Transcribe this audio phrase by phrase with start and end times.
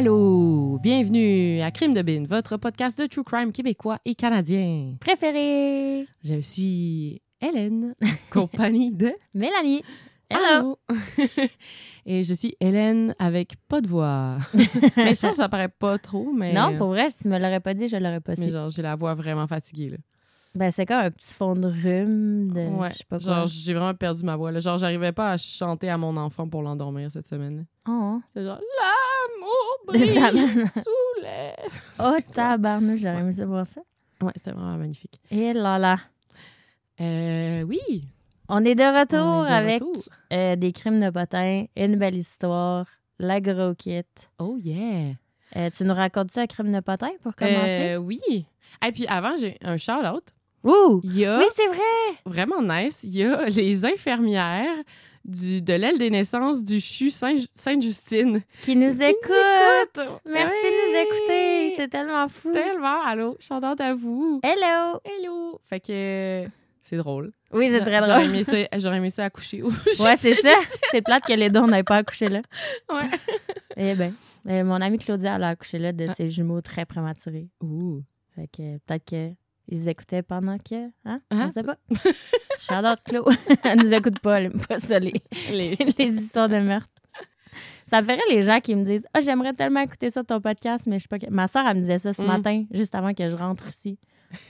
[0.00, 4.94] Allô, bienvenue à Crime de Bin, votre podcast de true crime québécois et canadien.
[4.98, 6.06] Préféré.
[6.24, 7.94] Je suis Hélène,
[8.30, 9.82] compagnie de Mélanie.
[10.30, 10.78] Hello.
[10.88, 10.96] Allô?
[12.06, 14.38] et je suis Hélène avec pas de voix.
[14.96, 17.38] mais je pense que ça paraît pas trop, mais Non, pour vrai, si tu me
[17.38, 18.52] l'aurais pas dit, je l'aurais pas mais su.
[18.52, 19.96] genre j'ai la voix vraiment fatiguée là.
[20.54, 23.34] Ben, c'est comme un petit fond de rhume, de ouais, je sais pas quoi.
[23.34, 24.60] genre j'ai vraiment perdu ma voix là.
[24.60, 27.66] Genre j'arrivais pas à chanter à mon enfant pour l'endormir cette semaine.
[27.92, 31.52] Oh, C'est genre l'amour brille sous les.
[32.00, 33.80] oh tabarnouche, j'aurais aimé savoir ça.
[34.22, 35.20] Ouais, c'était vraiment magnifique.
[35.30, 35.98] Et là là.
[37.00, 37.80] Euh, oui.
[38.48, 40.02] On est de retour on est de avec retour.
[40.32, 42.86] euh, des crimes de potin, une belle histoire,
[43.18, 44.02] la gros kit.
[44.38, 45.14] Oh yeah.
[45.56, 47.94] Euh, tu nous racontes ça, crime de potin, pour commencer?
[47.94, 48.20] Euh, oui.
[48.86, 50.24] Et puis avant, j'ai un shout-out.
[50.62, 51.00] Ouh!
[51.04, 51.78] Il y a Oui, c'est vrai!
[52.26, 53.00] vraiment nice.
[53.04, 54.76] Il y a les infirmières
[55.24, 58.40] du, de l'aile des naissances du CHU Saint- Sainte-Justine.
[58.62, 59.96] Qui nous qui écoute!
[60.24, 60.32] nous.
[60.32, 60.70] Merci Oui.
[60.70, 61.72] de nous écouter!
[61.76, 62.50] C'est tellement fou!
[62.52, 63.02] Tellement.
[63.04, 64.40] Allô, shout-out à vous.
[64.42, 65.00] Hello!
[65.04, 65.60] Hello.
[65.64, 66.44] Fait que
[66.80, 67.32] c'est drôle.
[67.52, 68.34] Oui, c'est très J'aurais drôle.
[68.34, 69.62] aimé ça, j'aurais aimé ça accoucher.
[70.00, 70.54] Ouais, c'est ça.
[70.90, 72.40] C'est plate que les deux, on n'ait pas accouché là.
[72.92, 73.08] Ouais.
[73.76, 74.12] Eh bien,
[74.48, 76.14] euh, mon amie Claudia, elle a accouché là de Ah.
[76.14, 77.48] ses jumeaux très prématurés.
[77.62, 78.02] Ouh.
[78.34, 79.34] Fait que peut-être
[79.70, 80.88] qu'ils écoutaient pendant que.
[81.04, 81.20] Hein?
[81.30, 81.76] Je sais pas.
[82.60, 83.34] Charlotte Claude.
[83.64, 85.14] elle nous écoute pas, elle pas ça, les,
[85.50, 85.76] Les...
[85.98, 86.88] les histoires de meurtre.
[87.86, 90.98] Ça ferait les gens qui me disent Ah, j'aimerais tellement écouter ça, ton podcast, mais
[90.98, 91.24] je sais pas.
[91.30, 92.26] Ma soeur, elle me disait ça ce Mm.
[92.26, 93.98] matin, juste avant que je rentre ici.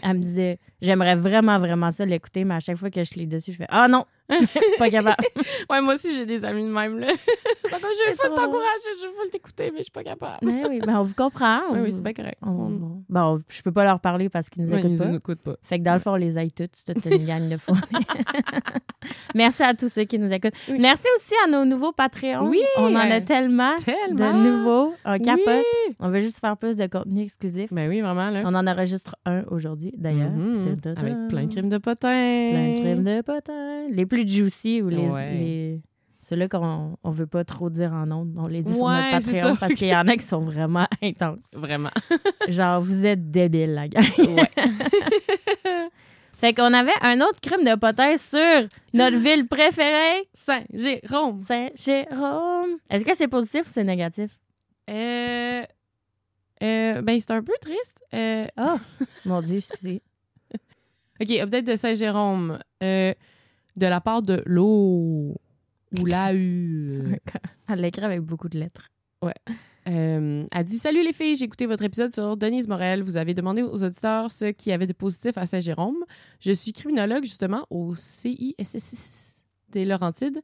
[0.02, 3.26] Elle me disait J'aimerais vraiment, vraiment ça l'écouter, mais à chaque fois que je lis
[3.26, 4.04] dessus, je fais Ah non,
[4.78, 5.22] pas capable.
[5.70, 7.06] Ouais, moi aussi, j'ai des amis de même, là.
[7.70, 10.38] Donc, je veux full t'encourager, je veux full t'écouter, mais je suis pas capable.
[10.42, 11.60] Mais oui, ben on vous comprend.
[11.70, 12.38] on Oui, c'est bien correct.
[12.42, 14.98] on- On- on- Bon, je peux pas leur parler parce qu'ils nous Ouais, écoutent ils
[14.98, 15.04] pas.
[15.06, 15.56] nous écoutent pas.
[15.62, 16.70] Fait que dans le fond, on les aille toutes.
[16.74, 17.74] C'est toute une gang de fous.
[19.34, 20.54] Merci à tous ceux qui nous écoutent.
[20.68, 20.78] Oui.
[20.80, 22.48] Merci aussi à nos nouveaux Patreons.
[22.48, 24.32] Oui, On en a tellement Tellement.
[24.32, 24.94] de nouveaux.
[25.04, 25.44] On capote.
[25.46, 25.94] Oui.
[26.00, 27.72] On veut juste faire plus de contenu exclusif.
[27.72, 28.40] Ben oui, vraiment, là.
[28.44, 30.30] On en enregistre un aujourd'hui, d'ailleurs.
[30.30, 30.62] Mhm.
[30.64, 30.69] Dun.
[30.96, 32.50] Avec plein de crimes de potins.
[32.50, 33.86] Plein de crimes de potins.
[33.90, 35.08] Les plus juicy ou les...
[35.08, 35.30] Ouais.
[35.32, 35.80] les...
[36.22, 38.34] Ceux-là qu'on on veut pas trop dire en ondes.
[38.36, 41.48] On les dit sur notre Patreon parce qu'il y en a qui sont vraiment intenses.
[41.54, 41.88] Vraiment.
[42.48, 44.04] Genre, vous êtes débiles, la gang.
[44.18, 44.50] Ouais.
[46.40, 51.38] Fait qu'on avait un autre crime de potin sur notre ville préférée, Saint-Jérôme.
[51.38, 52.78] Saint-Jérôme.
[52.88, 54.30] Est-ce que c'est positif ou c'est négatif?
[54.88, 55.62] Euh...
[56.62, 58.02] euh, ben, c'est un peu triste.
[58.14, 58.76] Euh, Ah!
[59.26, 60.02] Mon Dieu, excusez.
[61.20, 62.58] OK, update de Saint-Jérôme.
[62.82, 63.12] Euh,
[63.76, 65.34] de la part de l'eau.
[65.98, 67.16] Ou la U.
[67.68, 68.90] Elle l'écrit avec beaucoup de lettres.
[69.88, 73.02] Euh, elle dit Salut les filles, j'ai écouté votre épisode sur Denise Morel.
[73.02, 76.04] Vous avez demandé aux auditeurs ce qu'il y avait de positif à Saint-Jérôme.
[76.40, 80.40] Je suis criminologue justement au CISSS des Laurentides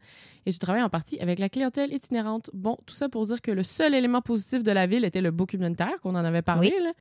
[0.46, 2.50] et je travaille en partie avec la clientèle itinérante.
[2.52, 5.30] Bon, tout ça pour dire que le seul élément positif de la ville était le
[5.30, 6.74] beau communautaire, qu'on en avait parlé.
[6.82, 6.92] là.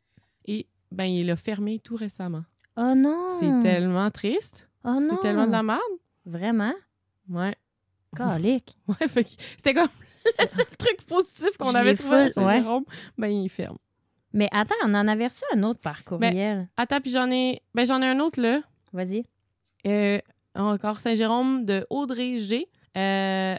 [0.45, 2.43] Et ben, il a fermé tout récemment.
[2.77, 3.29] Oh non!
[3.39, 4.69] C'est tellement triste.
[4.83, 5.09] Oh non!
[5.09, 5.81] C'est tellement de la merde.
[6.25, 6.73] Vraiment?
[7.29, 7.55] Ouais.
[8.15, 8.77] Calique.
[8.87, 9.87] Ouais, fait que c'était comme
[10.39, 12.29] le seul truc positif qu'on avait trouvé à ouais.
[12.29, 12.85] Saint-Jérôme.
[13.17, 13.77] Ben, il ferme.
[14.33, 16.67] Mais attends, on en avait reçu un autre par courriel.
[16.77, 17.61] Attends, puis j'en ai.
[17.73, 18.59] Ben, j'en ai un autre, là.
[18.91, 19.23] Vas-y.
[19.87, 20.19] Euh,
[20.55, 22.67] encore Saint-Jérôme de Audrey G.
[22.97, 23.55] Euh,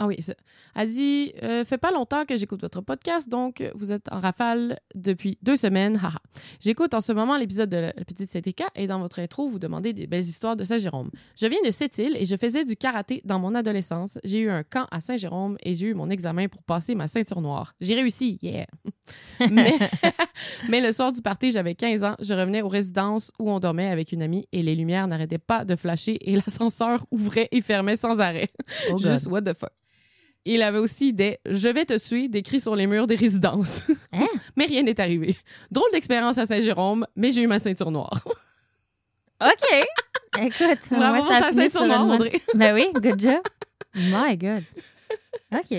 [0.00, 0.34] Ah oui, ça.
[0.76, 4.20] Elle dit euh, Fait pas longtemps que j'écoute votre podcast, donc euh, vous êtes en
[4.20, 5.96] rafale depuis deux semaines.
[5.96, 6.20] Haha.
[6.60, 9.92] J'écoute en ce moment l'épisode de La Petite CTK et dans votre intro, vous demandez
[9.92, 11.10] des belles histoires de Saint-Jérôme.
[11.36, 14.18] Je viens de Sept-Îles et je faisais du karaté dans mon adolescence.
[14.22, 17.40] J'ai eu un camp à Saint-Jérôme et j'ai eu mon examen pour passer ma ceinture
[17.40, 17.74] noire.
[17.80, 18.66] J'ai réussi, yeah!
[19.50, 19.76] mais,
[20.68, 22.14] mais le soir du party, j'avais 15 ans.
[22.20, 25.64] Je revenais aux résidences où on dormait avec une amie et les lumières n'arrêtaient pas
[25.64, 28.48] de flasher et l'ascenseur ouvrait et fermait sans arrêt.
[28.92, 28.98] Oh.
[28.98, 29.72] Juste what the fuck.
[30.50, 33.84] Il avait aussi des Je vais te tuer décrits sur les murs des résidences.
[34.12, 34.26] Hein?
[34.56, 35.36] mais rien n'est arrivé.
[35.70, 38.24] Drôle d'expérience à Saint-Jérôme, mais j'ai eu ma ceinture noire.
[39.42, 39.86] OK.
[40.40, 42.40] Écoute, Bravo pour ça ta ceinture noire, Audrey.
[42.54, 43.42] Ben oui, good job.
[43.94, 44.64] My God.
[45.52, 45.78] OK.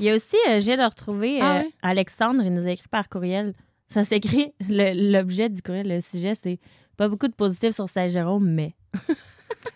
[0.00, 1.70] Il y a aussi, euh, j'ai de retrouver Ah euh, ouais?
[1.82, 3.52] Alexandre, il nous a écrit par courriel.
[3.88, 6.58] Ça s'écrit, l'objet du courriel, le sujet, c'est
[6.96, 8.74] pas beaucoup de positifs sur Saint-Jérôme, mais.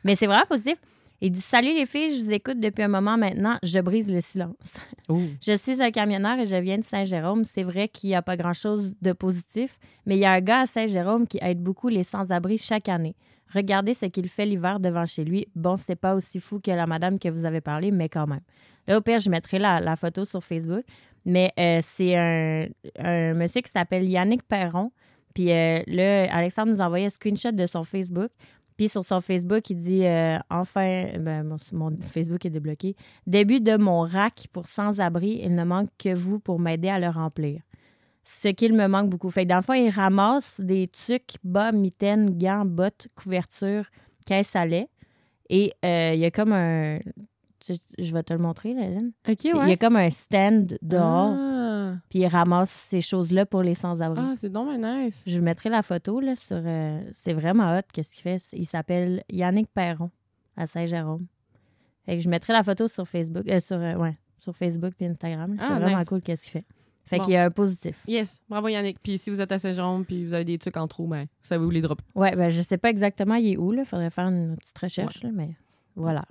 [0.04, 0.76] mais c'est vraiment positif.
[1.24, 4.20] Il dit Salut les filles, je vous écoute depuis un moment maintenant, je brise le
[4.20, 4.80] silence.
[5.40, 7.44] Je suis un camionneur et je viens de Saint-Jérôme.
[7.44, 10.60] C'est vrai qu'il n'y a pas grand-chose de positif, mais il y a un gars
[10.60, 13.14] à Saint-Jérôme qui aide beaucoup les sans-abri chaque année.
[13.54, 15.46] Regardez ce qu'il fait l'hiver devant chez lui.
[15.54, 18.40] Bon, c'est pas aussi fou que la madame que vous avez parlé, mais quand même.
[18.88, 20.84] Là, au pire, je mettrai la, la photo sur Facebook.
[21.24, 22.66] Mais euh, c'est un,
[22.98, 24.90] un monsieur qui s'appelle Yannick Perron.
[25.34, 28.30] Puis euh, là, Alexandre nous a envoyé un screenshot de son Facebook.
[28.82, 32.96] Puis sur son Facebook, il dit euh, Enfin, ben, mon, mon Facebook est débloqué.
[33.28, 37.06] Début de mon rack pour sans-abri, il ne manque que vous pour m'aider à le
[37.08, 37.60] remplir.
[38.24, 39.30] Ce qu'il me manque beaucoup.
[39.30, 43.84] Fait que dans le fond, il ramasse des tucs, bas, mitaines, gants, bottes, couvertures,
[44.26, 44.88] caisse à lait.
[45.48, 46.98] Et euh, il y a comme un.
[47.64, 49.12] Je, je vais te le montrer, Hélène.
[49.28, 51.51] OK, Il y a comme un stand dehors, Ah,
[52.08, 54.20] puis il ramasse ces choses-là pour les sans-abri.
[54.22, 55.22] Ah, c'est donc nice.
[55.26, 56.60] Je vous mettrai la photo là, sur.
[56.64, 58.38] euh, c'est vraiment hot qu'est-ce qu'il fait.
[58.52, 60.10] Il s'appelle Yannick Perron
[60.56, 61.26] à Saint-Jérôme.
[62.04, 65.06] Fait que je mettrai la photo sur Facebook, euh, sur, euh, ouais, sur Facebook et
[65.06, 65.56] Instagram.
[65.58, 66.08] C'est Ah, vraiment nice.
[66.08, 66.64] cool qu'est-ce qu'il fait.
[67.04, 67.24] Fait Bon.
[67.24, 68.02] qu'il y a un positif.
[68.06, 68.98] Yes, bravo Yannick.
[69.02, 71.58] Puis si vous êtes à Saint-Jérôme puis vous avez des trucs en trou, ben, ça
[71.58, 72.04] vous les dropper.
[72.14, 73.84] Ouais, ben je sais pas exactement il est où là.
[73.84, 75.56] Faudrait faire une petite recherche là, mais
[75.96, 76.22] voilà.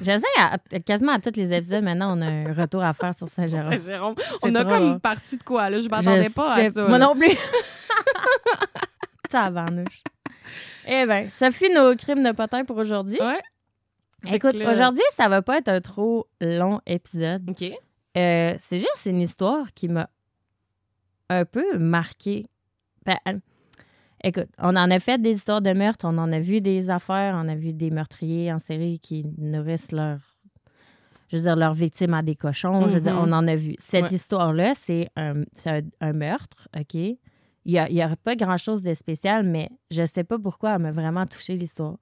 [0.00, 1.82] J'essaie à, à- quasiment à tous les épisodes.
[1.84, 3.72] Maintenant, on a un retour à faire sur Saint-Jérôme.
[3.72, 4.14] Saint-Jérôme.
[4.42, 5.78] On a comme parti de quoi, là?
[5.80, 6.88] Je m'attendais Je pas sais- à ça.
[6.88, 7.30] Moi non plus.
[9.28, 10.02] Tabarnouche.
[10.86, 13.18] Eh bien, ça fait nos crimes de potin pour aujourd'hui.
[13.20, 13.40] Ouais.
[14.32, 17.48] Écoute, aujourd'hui, ça va pas être un trop long épisode.
[17.50, 17.62] OK.
[18.16, 20.08] Euh, c'est juste une histoire qui m'a
[21.28, 22.46] un peu marqué.
[23.04, 23.16] Ben,
[24.28, 27.34] écoute, on en a fait des histoires de meurtre, on en a vu des affaires,
[27.42, 30.18] on a vu des meurtriers en série qui nourrissent leur,
[31.28, 32.88] je veux dire, leurs victimes à des cochons.
[32.88, 33.28] Je veux dire, Mhm.
[33.28, 33.74] on en a vu.
[33.78, 34.14] Cette Ouais.
[34.14, 36.94] histoire-là, c'est un, c'est un, un meurtre, OK?
[36.94, 40.74] Il n'y a, il y a pas grand-chose de spécial, mais je sais pas pourquoi
[40.74, 41.96] elle m'a vraiment touché l'histoire.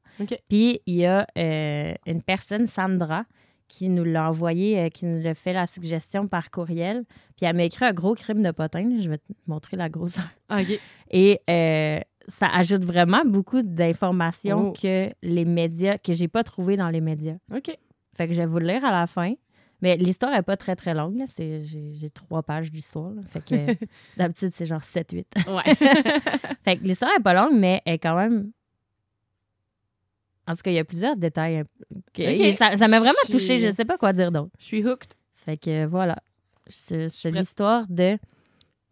[0.49, 3.25] Puis il y a euh, une personne, Sandra,
[3.69, 7.05] qui nous l'a envoyé, euh, qui nous a fait la suggestion par courriel.
[7.37, 8.91] Puis elle m'a écrit un gros crime de potin.
[8.99, 10.25] Je vais te montrer la grosseur.
[10.49, 10.79] Ah, OK.
[11.13, 14.73] Et euh, ça ajoute vraiment beaucoup d'informations Oh.
[14.73, 17.37] que les médias, que j'ai pas trouvé dans les médias.
[17.55, 17.77] OK.
[18.17, 19.35] Fait que je vais vous le lire à la fin.
[19.81, 21.17] Mais l'histoire n'est pas très, très longue.
[21.17, 21.25] là.
[21.27, 23.11] C'est- J'ai j'ai trois pages d'histoire.
[23.11, 23.23] là.
[23.29, 23.55] Fait que
[24.17, 25.27] d'habitude, c'est genre 7-8.
[25.49, 25.75] Ouais.
[26.65, 28.53] Fait que l'histoire est pas longue, mais elle est quand même.
[30.47, 31.57] En tout cas, il y a plusieurs détails.
[31.59, 31.65] hein,
[32.13, 32.41] que- Ok.
[32.41, 33.59] et Ça ça m'a vraiment Je- touché.
[33.59, 34.51] Je sais pas quoi dire d'autre.
[34.59, 35.15] Je suis hooked.
[35.35, 36.17] Fait que voilà.
[36.69, 38.19] C'est l'histoire de.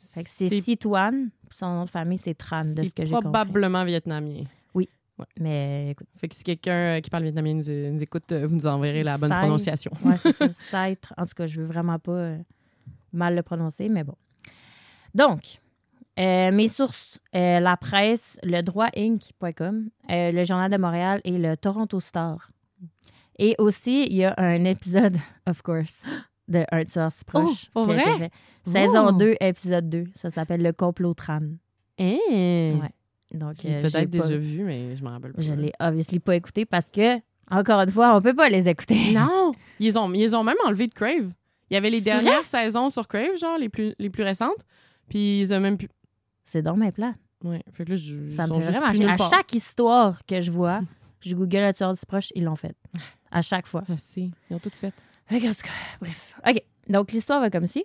[0.00, 1.28] C'est Situan.
[1.50, 3.30] Son nom de famille, c'est Tran, de ce que j'ai compris.
[3.30, 4.44] probablement vietnamien.
[5.40, 8.54] Mais écoute, Fait que si quelqu'un euh, qui parle vietnamien nous, nous écoute, euh, vous
[8.54, 9.90] nous enverrez la bonne prononciation.
[10.04, 10.86] ouais, c'est ça.
[11.16, 12.38] En tout cas, je veux vraiment pas euh,
[13.12, 14.14] mal le prononcer, mais bon.
[15.14, 15.58] Donc,
[16.20, 21.56] euh, mes sources, euh, la presse, le droitinc.com, euh, le Journal de Montréal et le
[21.56, 22.50] Toronto Star.
[23.40, 25.16] Et aussi, il y a un épisode,
[25.48, 26.04] of course,
[26.48, 27.66] de Un tueur si proche.
[27.74, 28.18] Oh, pour vrai?
[28.18, 28.32] fait.
[28.64, 29.12] Saison Oh.
[29.12, 30.04] 2, épisode 2.
[30.14, 31.40] Ça s'appelle Le complot Tran.
[31.98, 32.16] Hein?
[32.30, 32.90] Ouais.
[33.34, 35.42] Donc, J'ai euh, peut-être pas- déjà vu, mais je me rappelle pas.
[35.42, 37.18] Je l'ai obviously pas écouté parce que,
[37.50, 39.12] encore une fois, on peut pas les écouter.
[39.12, 39.52] Non!
[39.80, 41.32] Ils ont, ils ont même enlevé de Crave.
[41.70, 44.56] Il y avait les dernières saisons sur Crave, genre les plus, les plus récentes.
[45.08, 45.88] Puis ils ont même pu.
[46.44, 47.14] C'est donc mes plans.
[47.44, 47.62] Ouais.
[47.72, 50.80] Fait que là, je, Ça me fait vraiment À chaque histoire que je vois,
[51.20, 52.74] je google le tueur du proche, ils l'ont fait.
[53.30, 53.82] À chaque fois.
[53.88, 54.30] Je sais.
[54.50, 54.92] Ils ont tout fait.
[56.00, 56.34] Bref.
[56.46, 56.62] OK.
[56.88, 57.84] Donc, l'histoire va comme ci.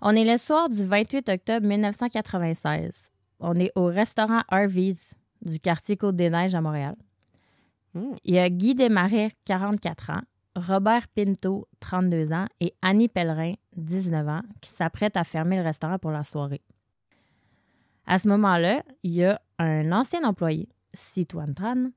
[0.00, 3.12] On est le soir du 28 octobre 1996.
[3.38, 6.96] On est au restaurant Harvey's du quartier Côte-des-Neiges à Montréal.
[7.94, 8.14] Hmm.
[8.24, 10.22] Il y a Guy Desmarais, 44 ans,
[10.56, 15.98] Robert Pinto, 32 ans, et Annie Pellerin, 19 ans, qui s'apprêtent à fermer le restaurant
[15.98, 16.62] pour la soirée.
[18.06, 21.90] À ce moment-là, il y a un ancien employé, Citoine Tran,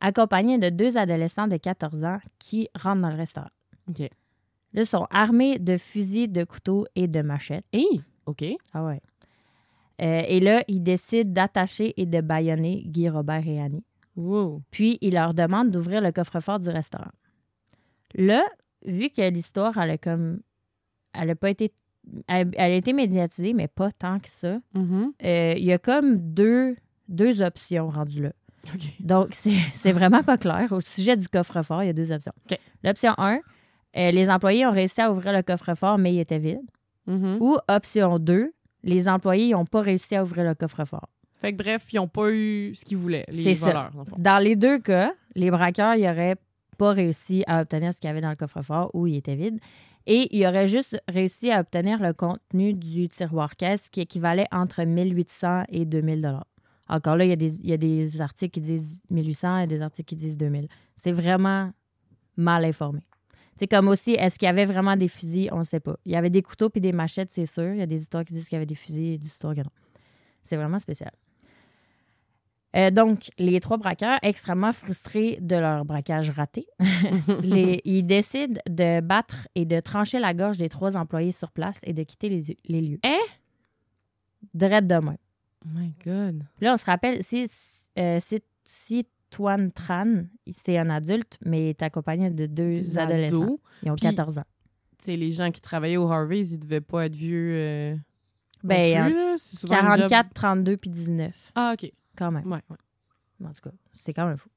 [0.00, 3.50] accompagné de deux adolescents de 14 ans qui rentrent dans le restaurant.
[3.88, 4.00] OK.
[4.00, 7.64] Là, ils sont armés de fusils, de couteaux et de machettes.
[7.72, 8.02] Hey!
[8.26, 8.44] OK.
[8.74, 9.00] Ah ouais.
[10.00, 13.84] Euh, et là, ils décident d'attacher et de bâillonner Guy, Robert et Annie.
[14.16, 14.62] Wow.
[14.70, 17.10] Puis, il leur demande d'ouvrir le coffre-fort du restaurant.
[18.14, 18.44] Là,
[18.84, 20.40] vu que l'histoire, elle a comme.
[21.14, 21.72] Elle a pas été.
[22.26, 24.60] Elle, elle a été médiatisée, mais pas tant que ça.
[24.74, 25.12] Mhm.
[25.24, 26.76] Euh, Il y a comme deux,
[27.08, 28.32] deux options rendues là.
[29.00, 30.72] Donc, c'est vraiment pas clair.
[30.72, 32.32] Au sujet du coffre-fort, il y a deux options.
[32.84, 33.40] L'option 1,
[33.96, 36.60] euh, les employés ont réussi à ouvrir le coffre-fort, mais il était vide.
[37.06, 37.38] Mhm.
[37.40, 38.52] Ou option 2,
[38.84, 41.08] les employés n'ont pas réussi à ouvrir le coffre-fort.
[41.36, 43.66] Fait que bref, ils n'ont pas eu ce qu'ils voulaient, les ça.
[43.66, 44.16] voleurs, dans le fond.
[44.18, 46.36] Dans les deux cas, les braqueurs n'auraient
[46.78, 49.58] pas réussi à obtenir ce qu'il y avait dans le coffre-fort où il était vide.
[50.06, 54.82] Et ils auraient juste réussi à obtenir le contenu du tiroir caisse qui équivalait entre
[54.82, 56.46] 1800 et 2000 dollars.
[56.88, 59.66] Encore là, il y, a des, il y a des articles qui disent 1800 et
[59.66, 60.68] des articles qui disent 2000.
[60.96, 61.70] C'est vraiment
[62.36, 63.00] mal informé.
[63.56, 65.48] C'est comme aussi, est-ce qu'il y avait vraiment des fusils?
[65.52, 65.96] On ne sait pas.
[66.06, 67.72] Il y avait des couteaux puis des machettes, c'est sûr.
[67.72, 69.54] Il y a des histoires qui disent qu'il y avait des fusils et des histoires
[69.54, 69.70] que non.
[70.42, 71.10] C'est vraiment spécial.
[72.76, 76.66] Euh, donc, les trois braqueurs, extrêmement frustrés de leur braquage raté,
[77.42, 81.80] les- ils décident de battre et de trancher la gorge des trois employés sur place
[81.84, 83.00] et de quitter les, les lieux.
[83.04, 83.16] Hein?
[84.54, 85.16] Direct de même.
[85.64, 86.44] Oh my God.
[86.60, 87.46] Là, on se rappelle, si,
[87.98, 92.98] euh, si, si Tuan Tran, c'est un adulte, mais il est accompagné de deux Des
[92.98, 93.42] adolescents.
[93.42, 93.58] ados.
[93.82, 94.44] Ils ont Puis- 14 ans.
[94.98, 97.52] Tu sais, les gens qui travaillaient au Harvey's, ils devaient pas être vieux.
[97.54, 97.96] euh,
[98.64, 99.34] Ben, plus, là.
[99.36, 101.90] C'est souvent un job- 44, 32 puis 19, Ah, OK.
[102.16, 102.44] quand même.
[102.50, 103.46] Ouais, ouais.
[103.46, 104.48] En tout cas, c'est quand même fou.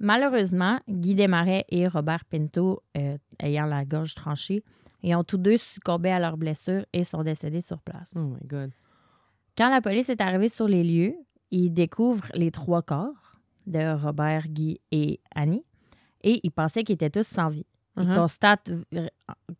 [0.00, 4.62] Malheureusement, Guy Desmarais et Robert Pinto, euh, ayant la gorge tranchée,
[5.02, 8.12] et ont tous deux succombé à leurs blessures et sont décédés sur place.
[8.16, 8.70] Oh my God.
[9.58, 11.14] Quand la police est arrivée sur les lieux,
[11.50, 15.64] ils découvrent les trois corps de Robert, Guy et Annie
[16.22, 17.66] et ils pensaient qu'ils étaient tous sans vie.
[17.96, 18.14] Ils Uh-huh.
[18.14, 18.70] constatent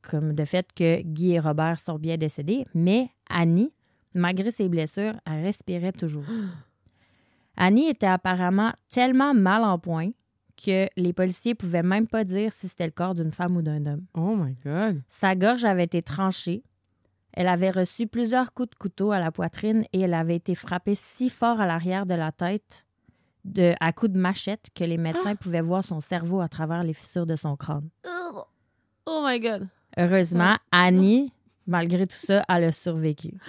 [0.02, 3.72] comme de fait que Guy et Robert sont bien décédés, mais Annie,
[4.14, 6.22] malgré ses blessures, elle respirait toujours.
[7.56, 10.10] Annie était apparemment tellement mal en point
[10.56, 13.84] que les policiers pouvaient même pas dire si c'était le corps d'une femme ou d'un
[13.86, 14.04] homme.
[14.14, 15.02] Oh my God.
[15.08, 16.62] Sa gorge avait été tranchée.
[17.34, 20.94] Elle avait reçu plusieurs coups de couteau à la poitrine et elle avait été frappée
[20.94, 22.86] si fort à l'arrière de la tête
[23.44, 26.92] de, à coups de machette que les médecins pouvaient voir son cerveau à travers les
[26.94, 27.88] fissures de son crâne.
[29.06, 29.66] Oh my God.
[29.96, 31.32] Heureusement, Annie,
[31.66, 33.34] malgré tout ça, elle a survécu.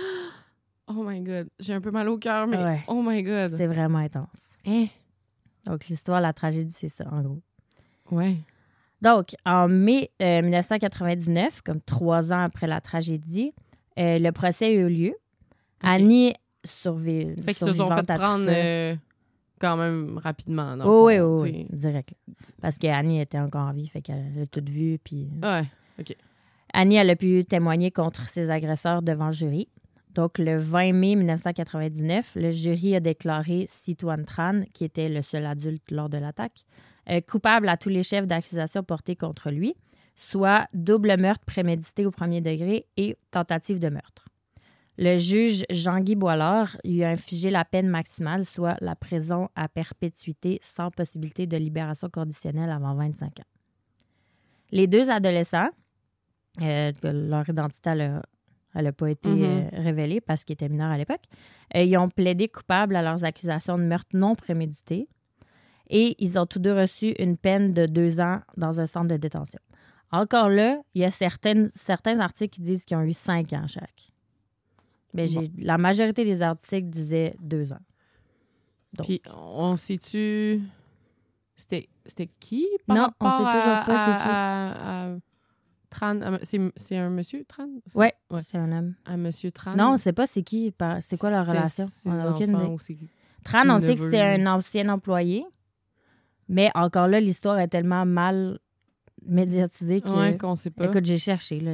[0.91, 1.47] Oh my God.
[1.59, 2.79] J'ai un peu mal au cœur, mais Ouais.
[2.87, 3.51] oh my God.
[3.51, 4.55] C'est vraiment intense.
[4.65, 4.87] Hein?
[5.67, 7.41] Donc, l'histoire, la tragédie, c'est ça, en gros.
[8.09, 8.37] Ouais.
[8.99, 13.53] Donc, en mai euh, 1999, comme trois ans après la tragédie,
[13.99, 15.13] euh, le procès a eu lieu.
[15.81, 17.27] Annie survit.
[17.41, 18.95] Fait qu'ils se sont fait prendre euh,
[19.59, 20.77] quand même rapidement.
[20.77, 22.13] dans Oh, oui, fond, oui, direct.
[22.61, 24.99] Parce qu'Annie était encore en vie, fait qu'elle a tout vu.
[25.03, 25.63] Puis Ouais.
[26.73, 29.67] Annie, elle a pu témoigner contre ses agresseurs devant le jury.
[30.13, 35.45] Donc, le 20 mai 1999, le jury a déclaré Situan Tran, qui était le seul
[35.45, 36.65] adulte lors de l'attaque,
[37.09, 39.75] euh, coupable à tous les chefs d'accusation portés contre lui,
[40.19, 44.27] soit double meurtre prémédité au premier degré et tentative de meurtre.
[44.97, 50.59] Le juge Jean-Guy Boilard lui a infligé la peine maximale, soit la prison à perpétuité
[50.61, 53.43] sans possibilité de libération conditionnelle avant 25 ans.
[54.71, 55.69] Les deux adolescents,
[56.61, 57.95] euh, leur identité
[58.75, 59.43] n'a pas été Mhm.
[59.43, 61.23] euh, révélée parce qu'ils étaient mineurs à l'époque,
[61.77, 65.07] euh, ils ont plaidé coupables à leurs accusations de meurtre non prémédité
[65.89, 69.15] et ils ont tous deux reçu une peine de deux ans dans un centre de
[69.17, 69.59] détention.
[70.11, 73.67] Encore là, il y a certaines, certains articles qui disent qu'ils ont eu cinq ans
[73.67, 74.11] chaque.
[75.13, 77.79] Mais j'ai, la majorité des articles disaient deux ans.
[78.93, 80.61] Donc, Puis on sait-tu.
[81.55, 84.29] C'était c'était qui par Non, on sait toujours à- pas c'est qui.
[84.29, 85.17] à- à
[85.89, 86.21] Tran.
[86.21, 87.67] à- C'est c'est un monsieur Tran?
[87.85, 88.13] C'est- ouais,
[88.43, 88.95] c'est un homme.
[89.05, 89.75] Un monsieur Tran?
[89.75, 91.85] Non, on ne sait pas c'est qui, c'est quoi leur relation.
[91.85, 92.75] ses On n'a aucune idée.
[93.43, 95.45] Tran, on sait que c'est un ancien employé,
[96.47, 98.59] mais encore là, l'histoire est tellement mal
[99.25, 100.09] médiatisée que.
[100.09, 100.85] Ouais, qu'on sait pas.
[100.85, 101.73] Écoute, j'ai cherché, là.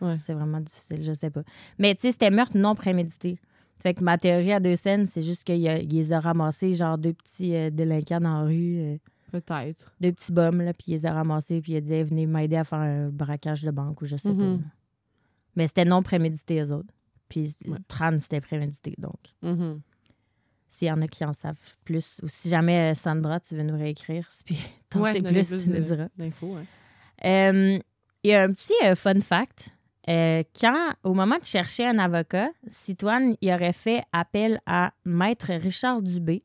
[0.00, 0.16] Ouais.
[0.24, 1.42] C'est vraiment difficile, je sais pas.
[1.78, 3.38] Mais tu sais, c'était meurtre non prémédité.
[3.78, 7.12] Fait que ma théorie à deux scènes, c'est juste qu'il les a ramassés, genre deux
[7.12, 8.96] petits euh, délinquants dans la rue, euh,
[9.30, 9.92] Peut-être.
[10.00, 12.24] deux petits bums, là, puis il les a ramassés, puis il a dit, Hey, venez
[12.24, 14.58] m'aider à faire un braquage de banque ou je sais Mhm.
[14.60, 14.64] pas.
[15.56, 16.92] Mais c'était non prémédité, eux autres.
[17.28, 17.76] Puis Ouais.
[17.88, 19.18] Tran, c'était prémédité, donc.
[19.42, 19.80] Mhm.
[20.70, 23.62] S'il y en a qui en savent plus, ou si jamais euh, Sandra, tu veux
[23.62, 24.58] nous réécrire, puis
[24.88, 26.08] t'en Ouais, sais plus, plus tu nous diras.
[26.16, 26.64] D'infos, hein.
[27.24, 27.78] Euh,
[28.24, 29.74] Il y a un petit euh, fun fact.
[30.08, 35.52] Euh, quand, au moment de chercher un avocat, Citoine il aurait fait appel à Maître
[35.52, 36.42] Richard Dubé,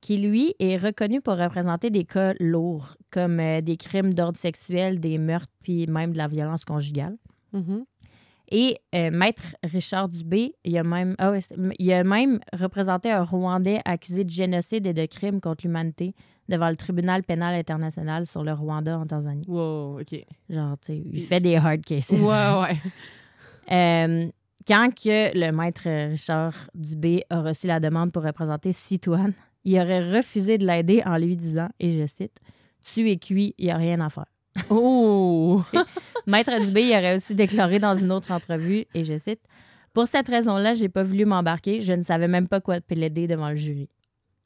[0.00, 5.00] qui, lui, est reconnu pour représenter des cas lourds, comme euh, des crimes d'ordre sexuel,
[5.00, 7.16] des meurtres, puis même de la violence conjugale.
[7.52, 7.84] Mhm.
[8.50, 11.32] Et euh, Maître Richard Dubé, il a, même, ah
[11.78, 16.12] il a même représenté un Rwandais accusé de génocide et de crimes contre l'humanité
[16.48, 19.46] devant le tribunal pénal international sur le Rwanda en Tanzanie.
[19.48, 20.24] Wow, OK.
[20.48, 22.10] Genre, tu sais, il fait des hard cases.
[22.10, 22.76] Ouais, ouais.
[23.70, 24.28] Euh,
[24.68, 29.32] quand que le maître Richard Dubé a reçu la demande pour représenter Citoine,
[29.64, 32.36] il aurait refusé de l'aider en lui disant, et je cite,
[32.84, 34.26] Tu es cuit, il n'y a rien à faire.
[34.68, 35.62] Oh!
[36.26, 39.40] Maître Dubé il aurait aussi déclaré dans une autre entrevue, et je cite,
[39.94, 43.48] Pour cette raison-là, j'ai pas voulu m'embarquer, je ne savais même pas quoi plaider devant
[43.48, 43.88] le jury.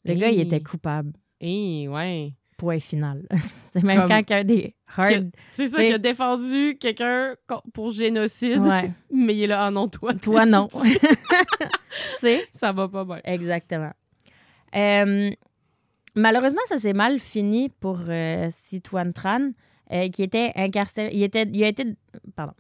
[0.05, 1.13] Le gars, il était coupable.
[1.41, 2.33] Eh, ouais.
[2.57, 3.23] Point final.
[3.71, 5.31] C'est même Comme- quand qu'un des hard.
[5.53, 7.37] C'est ça qui a défendu quelqu'un
[7.73, 8.91] pour génocide, Ouais.
[9.13, 10.13] mais il est là, ah non, toi.
[10.23, 10.69] Toi, non.
[12.53, 13.21] Ça va pas bien.
[13.25, 13.93] Exactement.
[14.75, 15.31] Euh,
[16.17, 19.51] malheureusement, ça s'est mal fini pour euh, Sitouan Tran,
[19.93, 21.11] euh, qui était incarcéré.
[21.13, 21.85] Il, était, il a été.
[22.35, 22.55] Pardon.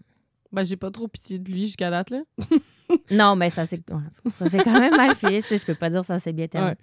[0.50, 2.23] Ben, j'ai pas trop pitié de lui jusqu'à date, là.
[3.11, 6.19] Non, mais ça s'est ouais, ça quand même mal sais, je peux pas dire ça
[6.19, 6.75] s'est bien terminé.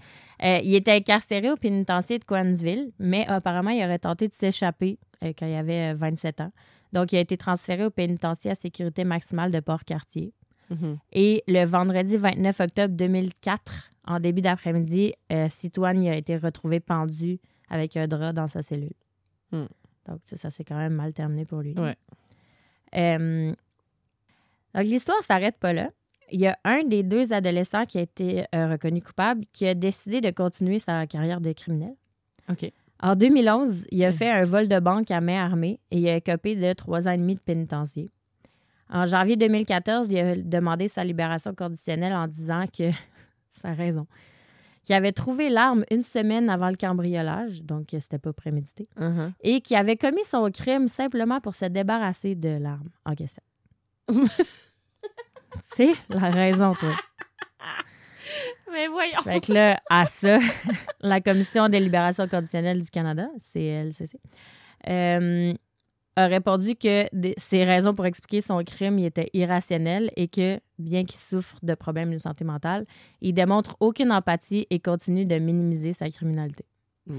[0.43, 4.99] Euh, il était incarcéré au pénitencier de Coansville, mais apparemment, il aurait tenté de s'échapper
[5.23, 6.51] euh, quand il avait euh, 27 ans.
[6.93, 10.31] Donc, il a été transféré au pénitencier à sécurité maximale de Port-Cartier.
[10.69, 10.97] Mhm.
[11.11, 17.39] Et le vendredi 29 octobre 2004, en début d'après-midi, euh, Citoine a été retrouvé pendu
[17.69, 18.93] avec un drap dans sa cellule.
[19.51, 19.65] Hmm.
[20.07, 21.73] Donc, ça, ça s'est quand même mal terminé pour lui.
[21.77, 21.95] Ouais.
[22.95, 23.53] Euh,
[24.73, 25.89] donc, l'histoire s'arrête pas là.
[26.31, 29.73] Il y a un des deux adolescents qui a été euh, reconnu coupable qui a
[29.73, 31.95] décidé de continuer sa carrière de criminel.
[32.49, 32.71] OK.
[33.01, 36.15] En 2011, il a fait un vol de banque à main armée et il a
[36.15, 38.09] écopé de trois ans et demi de pénitencier.
[38.89, 42.89] En janvier 2014, il a demandé sa libération conditionnelle en disant que,
[43.49, 44.07] sa raison,
[44.85, 49.33] qu'il avait trouvé l'arme une semaine avant le cambriolage, donc que c'était pas prémédité, Mhm.
[49.41, 53.43] et qu'il avait commis son crime simplement pour se débarrasser de l'arme en question.
[55.61, 56.95] C'est la raison, toi.
[58.71, 59.21] Mais voyons.
[59.23, 60.37] Fait que là, à ça,
[61.01, 64.19] la Commission des libérations conditionnelles du Canada, CLCC,
[64.89, 65.53] euh,
[66.15, 67.05] a répondu que
[67.37, 72.11] ses raisons pour expliquer son crime était irrationnelles et que, bien qu'il souffre de problèmes
[72.13, 72.85] de santé mentale,
[73.21, 76.65] il démontre aucune empathie et continue de minimiser sa criminalité.
[77.07, 77.17] Ouais.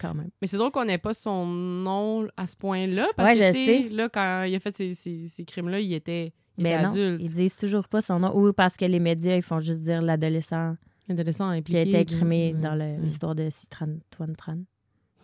[0.00, 0.28] Quand même.
[0.42, 3.06] Mais c'est drôle qu'on n'ait pas son nom à ce point-là.
[3.16, 5.92] Parce Ouais, que, je sais, là, quand il a fait ces, ces- ces crimes-là, il
[5.92, 7.22] était, il Mais était non, adulte.
[7.22, 8.36] ils disent toujours pas son nom.
[8.36, 10.76] Ou parce que les médias, ils font juste dire l'adolescent
[11.08, 12.60] Adolescent qui a été écrimé Ouais.
[12.60, 14.56] dans l'histoire de Citran Toine Tran.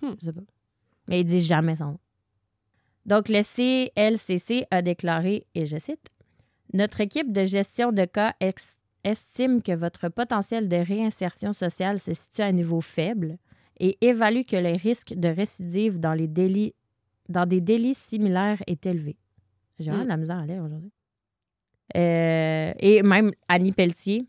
[0.02, 0.14] Hmm.
[0.20, 0.42] Je sais pas.
[1.08, 1.98] Mais ils disent jamais son nom.
[3.06, 6.08] Donc, le CLCC a déclaré, et je cite,
[6.72, 8.34] Notre équipe de gestion de cas
[9.04, 13.38] estime que votre potentiel de réinsertion sociale se situe à un niveau faible
[13.78, 16.74] et évalue que le risque de récidive dans, les délits,
[17.28, 19.16] dans des délits similaires est élevé.
[19.78, 20.92] J'ai vraiment de la misère à lire aujourd'hui.
[21.96, 24.26] Euh, et même Annie Pelletier,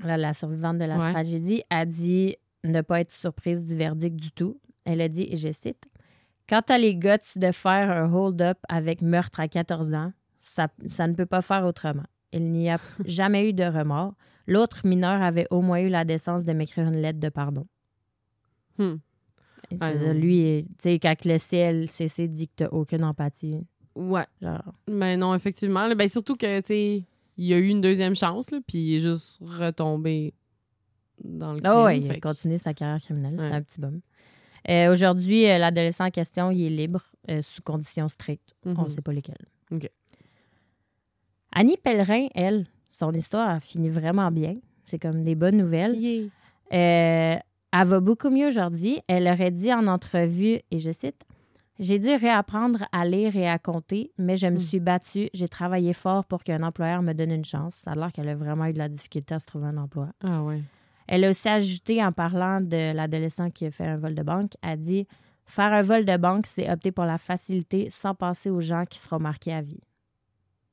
[0.00, 1.12] la, la survivante de la Ouais.
[1.12, 4.60] tragédie, a dit ne pas être surprise du verdict du tout.
[4.84, 5.84] Elle a dit, et je cite,
[6.48, 10.68] Quand tu as les guts de faire un hold-up avec meurtre à 14 ans, ça,
[10.86, 12.04] ça ne peut pas faire autrement.
[12.32, 14.14] Il n'y a jamais eu de remords.
[14.46, 17.66] L'autre mineur avait au moins eu la décence de m'écrire une lettre de pardon.
[18.78, 18.96] Hmm.
[19.80, 24.26] Ah, dire, lui, tu sais, quand le CLCC dit que tu aucune empathie, Ouais.
[24.42, 25.88] genre, Mais non, effectivement.
[25.96, 27.04] Ben, surtout que, tu sais,
[27.38, 30.34] il a eu une deuxième chance, là, puis il est juste retombé
[31.24, 31.72] dans le crime.
[31.74, 33.36] Ah ouais, il a continué sa carrière criminelle.
[33.40, 33.50] Ouais.
[33.50, 34.00] un petit bum.
[34.68, 38.54] Euh, Aujourd'hui, euh, l'adolescent en question, il est libre euh, sous conditions strictes.
[38.64, 38.84] On Mhm.
[38.84, 39.46] ne sait pas lesquelles.
[41.52, 44.56] Annie Pellerin, elle, son histoire a fini vraiment bien.
[44.84, 45.94] C'est comme des bonnes nouvelles.
[45.96, 46.24] Yeah.
[46.72, 47.38] Euh,
[47.72, 49.00] elle va beaucoup mieux aujourd'hui.
[49.08, 51.22] Elle aurait dit en entrevue, et je cite,
[51.78, 54.56] J'ai dû réapprendre à lire et à compter, mais je me Mm.
[54.56, 55.28] suis battue.
[55.34, 57.74] J'ai travaillé fort pour qu'un employeur me donne une chance.
[57.74, 60.08] Ça a l'air qu'elle a vraiment eu de la difficulté à se trouver un emploi.
[60.24, 60.62] Ah ouais.
[61.08, 64.52] Elle a aussi ajouté en parlant de l'adolescent qui a fait un vol de banque,
[64.62, 65.06] a dit
[65.44, 68.98] Faire un vol de banque, c'est opter pour la facilité sans penser aux gens qui
[68.98, 69.80] seront marqués à vie.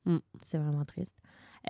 [0.04, 0.18] Mm.
[0.40, 1.16] C'est vraiment triste.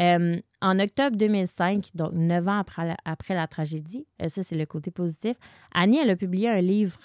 [0.01, 4.57] Euh, en octobre 2005, donc neuf ans après la, après la tragédie, euh, ça c'est
[4.57, 5.37] le côté positif,
[5.73, 6.99] Annie, elle a publié un livre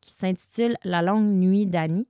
[0.00, 2.06] qui s'intitule La longue nuit d'Annie.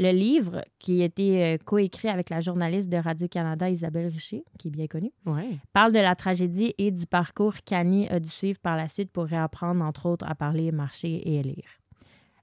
[0.00, 4.68] Le livre, qui a été euh, coécrit avec la journaliste de Radio-Canada Isabelle Richer, qui
[4.68, 5.58] est bien connue, Ouais.
[5.72, 9.24] parle de la tragédie et du parcours qu'Annie a dû suivre par la suite pour
[9.24, 11.64] réapprendre, entre autres, à parler, marcher et lire.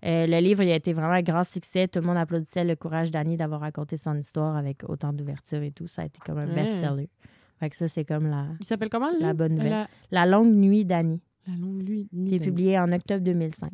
[0.03, 1.87] Euh, le livre il a été vraiment un grand succès.
[1.87, 5.71] Tout le monde applaudissait le courage d'Annie d'avoir raconté son histoire avec autant d'ouverture et
[5.71, 5.87] tout.
[5.87, 6.55] Ça a été comme un Ouais.
[6.55, 7.09] best-seller.
[7.59, 9.69] Fait que ça, c'est comme la, Il s'appelle comment, la bonne nouvelle.
[9.71, 12.09] La, La longue nuit d'Annie, la longue nuit.
[12.27, 13.71] qui est publiée en octobre 2005.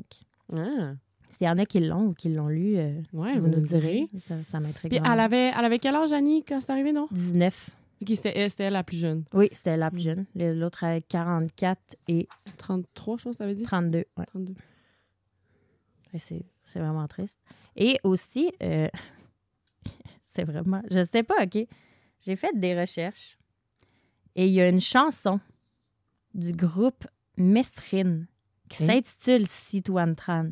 [0.55, 0.93] Ah.
[1.31, 4.07] S'il y en a qui l'ont ou qui l'ont lu, euh, Ouais, vous, nous direz.
[4.19, 4.91] Ça, ça m'intrigue.
[4.91, 5.13] Puis vraiment.
[5.13, 7.07] elle avait, elle avait quel âge, Annie, quand c'est arrivé, non?
[7.11, 7.69] 19.
[8.01, 9.23] Ok, c'était elle, la plus jeune.
[9.33, 10.25] Oui, c'était la plus jeune.
[10.35, 13.63] L'autre avait 44 et 33, je pense que t'avais dit?
[13.63, 13.99] 32.
[14.17, 14.25] ouais.
[14.25, 14.53] 32.
[16.13, 16.43] Et C'est
[16.75, 17.39] vraiment triste.
[17.77, 18.89] Et aussi, euh,
[20.21, 20.81] c'est vraiment.
[20.91, 21.65] Je sais pas, OK.
[22.25, 23.37] J'ai fait des recherches
[24.35, 25.39] et il y a une chanson
[26.33, 28.27] du groupe Mesrine
[28.69, 28.87] qui Hein?
[28.87, 30.49] s'intitule Citoine Tran.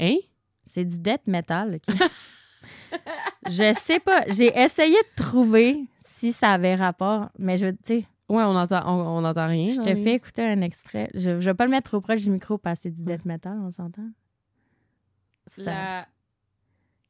[0.00, 0.16] Hein?
[0.64, 1.94] C'est du death metal, OK?
[3.48, 4.22] je sais pas.
[4.28, 8.80] J'ai essayé de trouver si ça avait rapport, mais je, tu sais, Ouais, on entend,
[8.86, 9.66] on, on entend rien.
[9.68, 11.08] je te fais écouter un extrait.
[11.14, 13.24] Je, je vais pas le mettre trop proche du micro parce que c'est du death
[13.24, 14.08] metal, on s'entend?
[15.46, 16.08] Ça- La...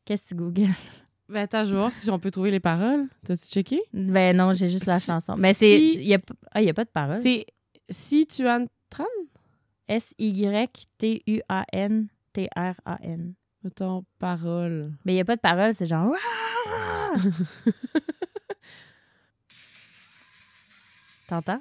[0.04, 0.74] Qu'est-ce que tu googles?
[1.28, 3.08] Ben, attends, je vais voir si on peut trouver les paroles.
[3.24, 3.80] T'as-tu checké?
[3.94, 5.34] Ben non, j'ai juste la chanson.
[5.38, 5.80] Mais c'est.
[5.94, 6.18] Il n'y a,
[6.52, 7.16] ah, a pas de parole.
[7.16, 7.46] C'est
[7.88, 8.60] Si tu as
[12.44, 12.74] Tran?
[13.62, 14.92] Mettons, parole.
[15.04, 16.14] Mais il n'y a pas de parole, c'est genre.
[21.28, 21.60] T'entends?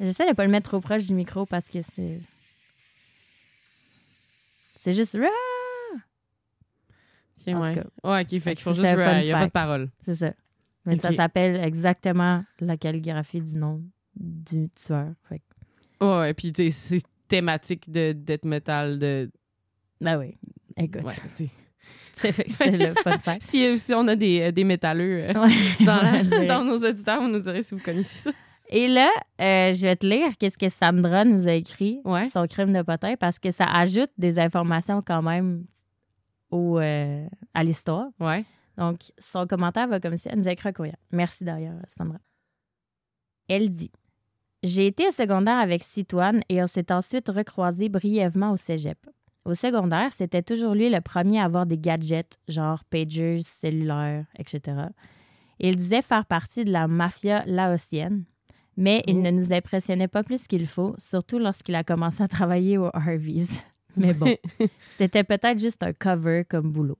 [0.00, 2.20] J'essaie de pas le mettre trop proche du micro parce que c'est.
[4.76, 5.14] C'est juste.
[5.16, 5.22] Ok,
[7.48, 7.74] En tout ouais.
[7.74, 7.84] cas.
[8.04, 9.08] Ouais, ok, fait Fait qu'il que faut c'est juste.
[9.22, 9.90] Il n'y a pas de parole.
[10.00, 10.32] C'est ça.
[10.84, 13.82] Mais ça s'appelle exactement la calligraphie du nom
[14.14, 15.12] du tueur.
[15.28, 15.42] Fait
[16.00, 18.98] Ouais, puis tu sais, c'est thématique de death metal.
[18.98, 19.30] De...
[20.00, 20.36] Ben oui.
[20.76, 21.04] Écoute.
[21.04, 21.12] Ouais.
[22.18, 23.42] C'est fait que c'est le fun fact.
[23.42, 25.50] Si, si on a des, euh, des métalleux euh, Ouais.
[25.84, 28.30] dans, la- dans nos auditeurs, vous nous direz si vous connaissez ça.
[28.70, 29.10] Et là,
[29.40, 32.26] euh, je vais te lire qu'est-ce que Sandra nous a écrit, Ouais.
[32.26, 35.66] son crime de potin, parce que ça ajoute des informations quand même
[36.50, 38.08] au, euh, à l'histoire.
[38.18, 38.44] Ouais.
[38.78, 40.30] Donc, son commentaire va comme ça.
[40.32, 40.96] Elle nous a écrit un courriel.
[41.12, 42.18] Merci d'ailleurs, Sandra.
[43.48, 43.92] Elle dit
[44.66, 48.98] J'ai été au secondaire avec Citoine et on s'est ensuite recroisés brièvement au cégep.
[49.44, 54.76] Au secondaire, c'était toujours lui le premier à avoir des gadgets, genre pagers, cellulaires, etc.
[55.60, 58.24] Il disait faire partie de la mafia laotienne,
[58.76, 59.22] mais il Oh.
[59.22, 63.64] ne nous impressionnait pas plus qu'il faut, surtout lorsqu'il a commencé à travailler au Harvey's.
[63.96, 64.26] Mais bon,
[64.80, 66.98] c'était peut-être juste un cover comme boulot.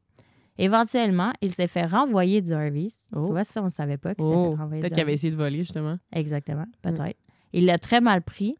[0.56, 3.08] Éventuellement, il s'est fait renvoyer du Harvey's.
[3.14, 3.24] Oh.
[3.26, 5.12] Tu vois, ça, on ne savait pas qu'il s'est Oh, fait renvoyer peut-être qu'il avait
[5.14, 5.96] essayé de voler, justement.
[6.12, 7.16] Exactement, peut-être.
[7.56, 8.52] Il l'a très mal pris,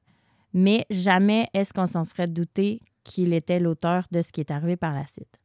[0.55, 4.79] mais jamais est-ce qu'on s'en serait douté qu'il était l'auteur de ce qui est arrivé
[4.79, 5.39] par la suite.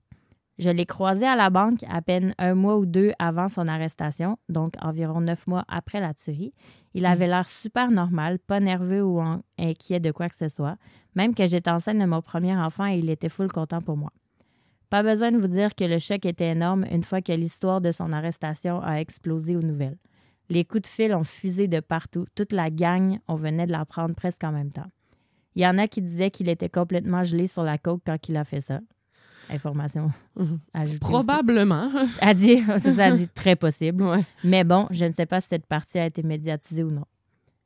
[0.57, 4.37] Je l'ai croisé à la banque à peine un mois ou deux avant son arrestation,
[4.47, 6.53] donc environ neuf mois après la tuerie.
[6.93, 9.19] Il avait l'air super normal, pas nerveux ou
[9.59, 10.77] inquiet de quoi que ce soit.
[11.15, 14.13] Même que j'étais enceinte de mon premier enfant et il était full content pour moi.
[14.89, 17.91] Pas besoin de vous dire que le choc était énorme une fois que l'histoire de
[17.91, 19.97] son arrestation a explosé aux nouvelles.
[20.51, 22.25] Les coups de fil ont fusé de partout.
[22.35, 24.89] Toute la gang, on venait de l'apprendre presque en même temps.
[25.55, 28.37] Il y en a qui disaient qu'il était complètement gelé sur la coke quand il
[28.37, 28.79] a fait ça.
[29.49, 30.11] Information
[30.73, 30.93] ajoutée.
[30.95, 30.99] aussi.
[30.99, 31.89] Probablement.
[32.21, 34.03] A dit, c'est ça, a dit très possible.
[34.03, 34.23] ouais.
[34.43, 37.05] Mais bon, je ne sais pas si cette partie a été médiatisée ou non.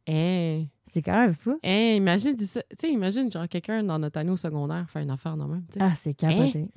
[0.08, 0.70] Hey.
[0.84, 1.60] C'est quand même fou.
[1.64, 5.02] Hey, imagine, dis ça- tu sais, imagine, genre, quelqu'un dans notre année au secondaire faire
[5.02, 5.66] une affaire dans le même.
[5.80, 6.68] Ah, c'est capoté.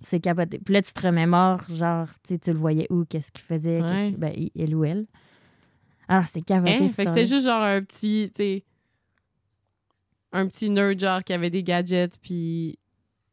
[0.00, 0.58] C'est capoté.
[0.58, 3.80] Puis là, tu te remémores, genre, tu sais, tu le voyais où, qu'est-ce qu'il faisait,
[3.80, 4.14] qu'est-ce- Ouais.
[4.16, 5.06] ben, il- ou elle.
[6.06, 6.74] Alors, c'est capoté.
[6.84, 6.88] Hein?
[6.88, 8.64] Fait que c'était juste genre un petit, tu sais,
[10.32, 12.78] un petit nerd, genre, qui avait des gadgets, puis.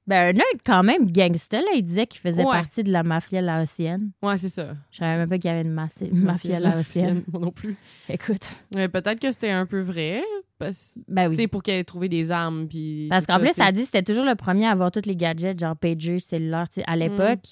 [0.08, 1.68] Ben, un nerd quand même gangsta, là.
[1.76, 2.52] Il disait qu'il faisait Ouais.
[2.52, 4.12] partie de la mafia laotienne.
[4.22, 4.74] Ouais, c'est ça.
[4.92, 7.24] Je savais même pas qu'il y avait une massi- mafia laotienne.
[7.32, 7.76] Moi non plus.
[8.10, 8.56] Écoute.
[8.76, 10.24] Ouais, Peut-être que c'était un peu vrai,
[10.58, 11.48] parce Ben oui.
[11.48, 13.08] pour qu'elle ait trouvé des armes, puis.
[13.10, 15.60] Parce qu'en plus, ça dit que c'était toujours le premier à avoir tous les gadgets,
[15.60, 16.68] genre pager, cellulaire.
[16.88, 17.46] À l'époque,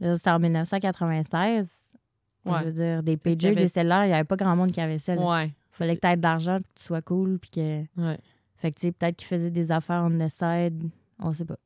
[0.00, 1.94] là, c'était en 1996.
[2.44, 2.52] Ouais.
[2.60, 4.98] Je veux dire, des pagers, des cellulaires, il n'y avait pas grand monde qui avait
[4.98, 5.14] ça.
[5.14, 5.52] Ouais.
[5.70, 7.80] fallait que tu aies de l'argent, que tu sois cool, puis que.
[7.96, 8.18] Ouais.
[8.56, 10.90] Fait que, tu sais, peut-être qu'il faisait des affaires on the side.
[11.18, 11.56] On sait pas.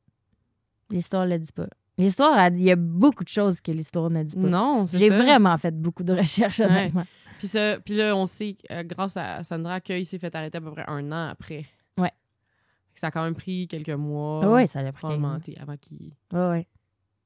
[0.89, 1.67] L'histoire le dit pas.
[1.97, 4.47] L'histoire, il y a beaucoup de choses que l'histoire ne dit pas.
[4.47, 7.05] Non, c'est J'ai vraiment fait beaucoup de recherches, honnêtement.
[7.37, 10.61] Puis, ça, puis là, on sait, euh, grâce à Sandra, qu'il s'est fait arrêter à
[10.61, 11.65] peu près un an après.
[11.97, 12.11] Ouais.
[12.93, 14.47] Ça a quand même pris quelques mois.
[14.53, 15.05] Oui, ça l'a pris.
[15.07, 15.37] Avant
[15.77, 16.67] qu'il Oui, oui.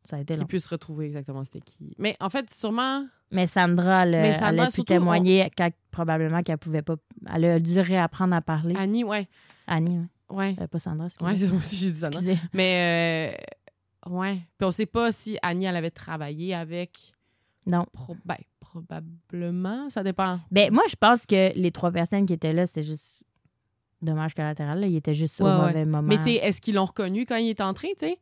[0.06, 1.94] Ça a été qu'il puisse retrouver exactement c'était qui.
[2.00, 3.06] Mais en fait, sûrement.
[3.32, 6.96] Mais Sandra, elle, Mais elle Sandra, a pu témoigner quand- probablement qu'elle pouvait pas.
[7.32, 8.76] Elle a dû réapprendre à parler.
[8.76, 9.28] Annie, ouais.
[9.68, 10.06] Annie, ouais.
[10.36, 10.56] Ouais.
[10.60, 11.30] Euh, pas Sandra, excusez.
[11.30, 12.04] Ouais, c'est moi aussi, j'ai dit?
[12.06, 12.38] Excusez.
[12.54, 13.36] Mais,
[14.08, 14.36] euh, ouais.
[14.58, 17.14] Puis on sait pas si Annie, elle avait travaillé avec.
[17.70, 17.86] Non.
[17.94, 19.90] Pro- ben, probablement.
[19.90, 20.40] Ça dépend.
[20.52, 23.24] Ben, moi, je pense que les trois personnes qui étaient là, c'était juste
[24.02, 24.80] dommage collatéral.
[24.80, 24.88] Là.
[24.88, 25.58] Ils étaient juste au Ouais, ouais.
[25.68, 26.08] mauvais moment.
[26.08, 28.18] Mais tu sais, est-ce qu'ils l'ont reconnu quand il est entré, tu sais?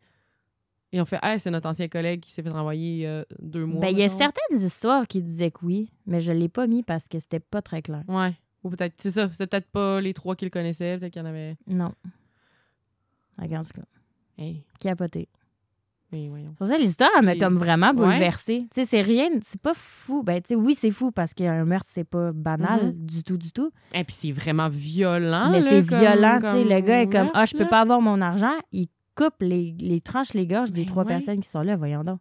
[0.94, 3.82] Et on fait, ah, c'est notre ancien collègue qui s'est fait renvoyer euh, deux mois.
[3.82, 6.82] Ben, il y a certaines histoires qui disaient que oui, mais je l'ai pas mis
[6.82, 8.04] parce que c'était pas très clair.
[8.08, 8.32] Ouais.
[8.64, 11.28] Ou peut-être, c'est ça, c'était peut-être pas les trois qu'il connaissait, peut-être qu'il y en
[11.28, 11.58] avait.
[11.68, 11.92] Non.
[13.40, 13.84] Regarde ce cas.
[14.38, 15.28] Hey, Capoté.
[16.12, 16.50] Mais voyons.
[16.52, 17.94] C'est pour ça, l'histoire, elle m'a comme vraiment Ouais.
[17.96, 18.62] bouleversée.
[18.72, 20.24] Tu sais, c'est rien, c'est pas fou.
[20.24, 23.06] Ben, tu sais, oui, c'est fou parce qu'un meurtre, c'est pas banal Mhm.
[23.06, 23.72] du tout, du tout.
[23.94, 25.50] Et puis c'est vraiment violent.
[25.52, 26.64] mais là, c'est comme- violent, tu sais.
[26.64, 28.54] Le gars est comme, ah, je peux pas avoir mon argent.
[28.72, 31.10] Il coupe les, les tranches, les gorges des Ben trois ouais.
[31.16, 32.20] personnes qui sont là, voyons donc.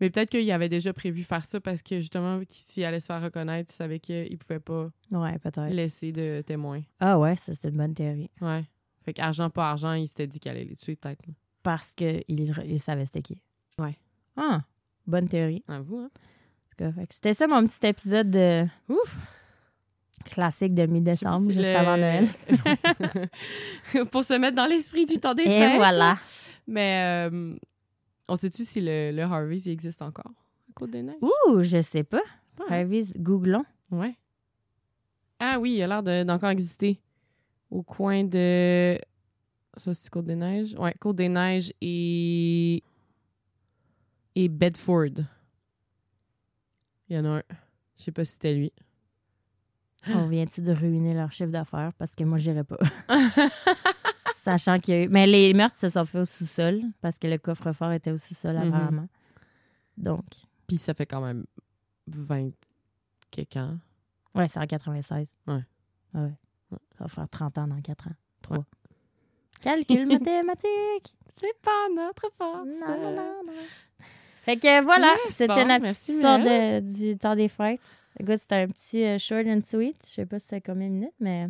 [0.00, 3.22] Mais peut-être qu'il avait déjà prévu faire ça parce que justement, s'il allait se faire
[3.22, 5.68] reconnaître, il savait qu'il pouvait pas Ouais, peut-être.
[5.72, 6.82] laisser de témoins.
[6.98, 8.30] Ah ouais, ça, c'est une bonne théorie.
[8.40, 8.64] Ouais.
[9.04, 11.24] Fait qu'argent pas argent, il s'était dit qu'il allait les tuer peut-être.
[11.26, 11.34] là.
[11.62, 13.38] Parce qu'il il savait c'était qui.
[13.78, 13.96] Ouais.
[14.36, 14.62] Ah,
[15.06, 15.62] bonne théorie.
[15.68, 16.10] À vous, hein?
[16.14, 19.16] En tout cas, fait que C'était ça mon petit épisode de Ouf!
[20.24, 22.28] classique de mi-décembre, juste avant Noël.
[24.10, 25.76] Pour se mettre dans l'esprit du temps des Et fêtes.
[25.76, 26.18] voilà.
[26.66, 27.54] Mais euh,
[28.28, 31.16] on sait-tu si le, le Harvey's il existe encore à Côte-des-Neiges?
[31.20, 32.22] Ouh, je sais pas.
[32.60, 32.74] Ah.
[32.74, 33.64] Harvey's, googlons.
[33.90, 34.14] Ouais.
[35.40, 37.00] Ah oui, il a l'air de- d'encore exister.
[37.70, 38.96] au coin de.
[39.76, 40.74] Ça, c'est Côte des Neiges?
[40.78, 42.82] Ouais, Côte des Neiges et.
[44.34, 45.24] et Bedford.
[47.08, 47.42] Il y en a un.
[47.96, 48.72] Je sais pas si c'était lui.
[50.08, 51.92] On vient-tu de ruiner leur chiffre d'affaires?
[51.94, 52.78] Parce que moi, j'irais pas.
[54.34, 55.08] Sachant qu'il y a eu...
[55.08, 58.56] Mais les meurtres se sont faits au sous-sol parce que le coffre-fort était au sous-sol,
[58.56, 58.62] Mhm.
[58.68, 59.08] apparemment.
[59.96, 60.24] Donc,
[60.66, 61.44] Puis ça fait quand même
[62.08, 62.50] 20
[63.30, 63.78] quelques ans.
[64.34, 65.36] ouais, c'est en 96.
[65.46, 65.64] Ouais.
[66.14, 66.20] Ouais.
[66.72, 66.78] Ouais.
[66.98, 68.16] Ça va faire 30 ans dans 4 ans.
[68.42, 68.58] 3.
[68.58, 68.64] Ouais.
[69.62, 71.14] Calcul mathématique!
[71.34, 72.66] C'est pas notre force.
[72.66, 73.52] Non, non, non, non.
[74.44, 78.02] Fait que voilà, Yes, c'était bon, notre merci, histoire de, du temps des fêtes.
[78.18, 79.96] Écoute, c'était un petit euh, short and sweet.
[80.06, 81.46] Je sais pas si c'est combien de minutes, mais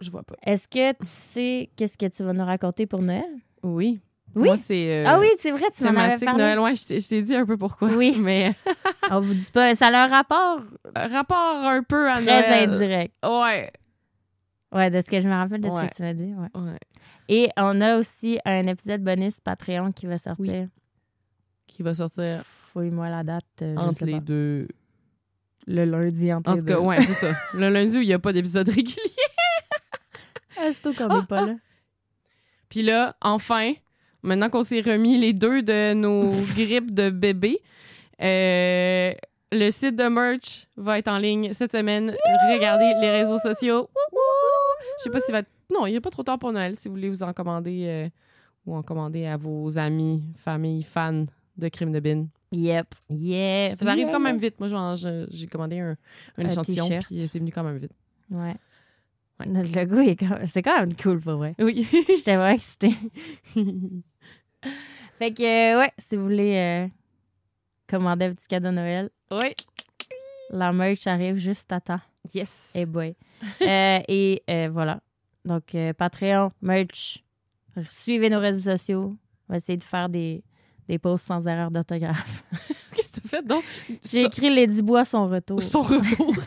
[0.00, 0.34] Je vois pas.
[0.44, 3.24] est-ce que tu sais qu'est-ce que tu vas nous raconter pour Noël?
[3.62, 4.00] Oui.
[4.34, 4.46] Oui?
[4.48, 5.00] Moi, c'est.
[5.00, 6.42] euh, ah oui, c'est vrai, tu m'en avais parlé.
[6.42, 7.88] Noël, ouais, je t'ai- je t'ai dit un peu pourquoi.
[7.94, 8.16] Oui.
[8.18, 8.52] Mais
[9.12, 10.58] On vous dit pas, ça a un rapport
[10.96, 12.68] rapport un peu à très Noël.
[12.68, 13.14] indirect.
[13.24, 13.70] Ouais.
[14.74, 15.88] Ouais, de ce que je me rappelle de ce Ouais.
[15.88, 16.34] que tu m'as dit.
[16.34, 16.48] Ouais.
[16.60, 16.78] Ouais.
[17.28, 20.68] Et on a aussi un épisode bonus Patreon qui va sortir.
[21.66, 23.44] Qui va sortir Fouille-moi la date.
[23.62, 24.20] euh, entre les pas.
[24.20, 24.68] deux.
[25.66, 26.80] Le lundi entre En les tout cas, deux.
[26.80, 27.32] ouais, c'est ça.
[27.54, 28.96] Le lundi où il n'y a pas d'épisode régulier.
[30.56, 31.54] Ah, c'est tout qu'on n'est pas là.
[32.68, 33.72] Puis là, enfin,
[34.22, 37.58] maintenant qu'on s'est remis les deux de nos grippes de bébé,
[38.22, 39.12] euh,
[39.50, 42.14] le site de merch va être en ligne cette semaine.
[42.52, 43.88] Regardez les réseaux sociaux.
[44.12, 44.33] Wouhou!
[44.98, 45.42] Je sais pas s'il va.
[45.72, 47.84] Non, il n'y a pas trop tard pour Noël si vous voulez vous en commander
[47.86, 48.08] euh,
[48.66, 51.24] ou en commander à vos amis, famille, fans
[51.56, 52.26] de Crime de Bin.
[52.52, 52.86] Yep.
[53.10, 53.76] Yeah!
[53.78, 54.12] Ça arrive Yeah.
[54.12, 54.58] quand même vite.
[54.60, 54.68] Moi,
[55.30, 55.96] j'ai commandé un, un
[56.42, 57.92] Un échantillon puis c'est venu quand même vite.
[58.30, 58.54] Ouais.
[59.40, 59.46] Ouais.
[59.46, 61.54] Notre logo, quand- c'est quand même cool pour vrai.
[61.58, 61.86] Oui.
[62.08, 62.92] J'étais vraiment excitée.
[65.18, 65.42] Fait que,
[65.76, 66.88] euh, ouais, si vous voulez euh,
[67.88, 69.54] commander un petit cadeau de Noël, oui.
[70.50, 72.00] la merch arrive juste à temps.
[72.32, 72.72] Yes.
[72.74, 73.14] Eh boy.
[73.62, 75.00] Euh, et euh, voilà.
[75.44, 77.22] Donc, euh, Patreon, merch,
[77.90, 79.16] suivez nos réseaux sociaux.
[79.48, 80.42] On va essayer de faire des,
[80.88, 82.44] des posts sans erreur d'orthographe.
[82.94, 83.62] Qu'est-ce que tu fais donc?
[84.04, 85.60] J'ai écrit les Dubois son retour.
[85.60, 86.34] Son retour.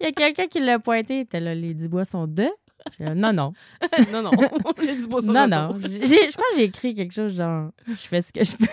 [0.00, 1.16] Il y a quelqu'un qui l'a pointé.
[1.16, 2.50] Il était là, les Dubois sont deux?
[3.00, 3.52] Non, non.
[4.12, 4.30] non, non.
[4.82, 5.58] Il a du beau son non, retour.
[5.58, 5.70] non.
[5.72, 8.66] Je pense que j'ai écrit quelque chose genre, je fais ce que je peux.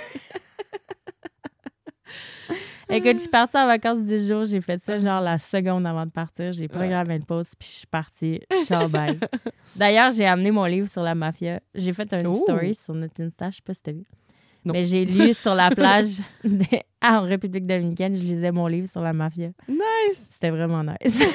[2.90, 4.46] Écoute, je suis partie en vacances 10 jours.
[4.46, 6.52] J'ai fait ça genre la seconde avant de partir.
[6.52, 8.42] J'ai programmé une pause, puis je suis partie.
[8.66, 9.20] Ciao, bye.
[9.76, 11.60] D'ailleurs, j'ai amené mon livre sur la mafia.
[11.74, 12.32] J'ai fait une Oh.
[12.32, 13.50] story sur notre Insta.
[13.50, 14.04] Je sais pas si t'as vu.
[14.66, 14.74] Non.
[14.74, 16.66] Mais j'ai lu sur la plage de-
[17.02, 18.16] ah, en République dominicaine.
[18.16, 19.50] Je lisais mon livre sur la mafia.
[19.68, 20.28] Nice.
[20.30, 21.24] C'était vraiment nice.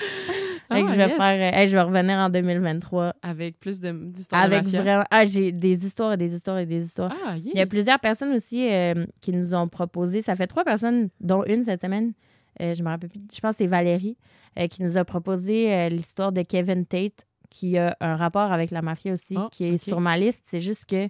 [0.68, 1.16] Ah, je vais yes.
[1.16, 1.54] faire.
[1.54, 4.82] euh, hey, je vais revenir en 2023 Avec plus de- d'histoires de avec mafia.
[4.82, 5.04] vraiment.
[5.12, 7.14] Ah, j'ai des histoires et des histoires et des histoires.
[7.24, 7.52] Ah, yeah.
[7.54, 10.22] Il y a plusieurs personnes aussi euh, qui nous ont proposé.
[10.22, 12.14] Ça fait trois personnes, dont une cette semaine.
[12.60, 13.20] euh, je me rappelle plus.
[13.32, 14.16] Je pense que c'est Valérie
[14.58, 18.82] euh, qui nous a proposé l'histoire de Kevin Tate, qui a un rapport avec la
[18.82, 20.42] mafia aussi, Ah, qui est sur ma liste.
[20.46, 21.06] C'est juste que